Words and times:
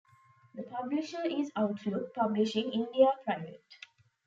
The 0.55 0.63
publisher 0.63 1.21
is 1.27 1.51
Outlook 1.55 2.11
Publishing 2.15 2.71
India 2.73 3.11
Pvt. 3.29 3.59